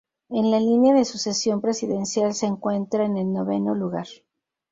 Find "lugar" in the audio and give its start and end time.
3.75-4.07